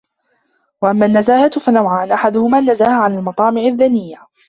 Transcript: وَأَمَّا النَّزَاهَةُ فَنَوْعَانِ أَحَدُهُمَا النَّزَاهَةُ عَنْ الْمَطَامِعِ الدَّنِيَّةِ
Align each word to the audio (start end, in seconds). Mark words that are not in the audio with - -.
وَأَمَّا 0.81 1.05
النَّزَاهَةُ 1.05 1.49
فَنَوْعَانِ 1.49 2.11
أَحَدُهُمَا 2.11 2.59
النَّزَاهَةُ 2.59 3.01
عَنْ 3.01 3.15
الْمَطَامِعِ 3.17 3.61
الدَّنِيَّةِ 3.61 4.27